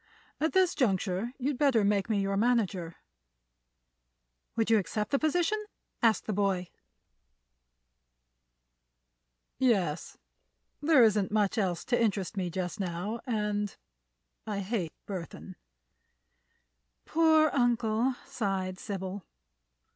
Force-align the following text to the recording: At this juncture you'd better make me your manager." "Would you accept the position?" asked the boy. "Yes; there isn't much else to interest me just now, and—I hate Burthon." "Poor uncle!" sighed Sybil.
At 0.39 0.53
this 0.53 0.73
juncture 0.73 1.31
you'd 1.37 1.59
better 1.59 1.83
make 1.83 2.09
me 2.09 2.19
your 2.19 2.35
manager." 2.35 2.95
"Would 4.55 4.71
you 4.71 4.79
accept 4.79 5.11
the 5.11 5.19
position?" 5.19 5.63
asked 6.01 6.25
the 6.25 6.33
boy. 6.33 6.69
"Yes; 9.59 10.17
there 10.81 11.03
isn't 11.03 11.31
much 11.31 11.55
else 11.59 11.85
to 11.85 12.01
interest 12.01 12.35
me 12.35 12.49
just 12.49 12.79
now, 12.79 13.19
and—I 13.27 14.61
hate 14.61 14.93
Burthon." 15.05 15.55
"Poor 17.05 17.51
uncle!" 17.53 18.15
sighed 18.25 18.79
Sybil. 18.79 19.23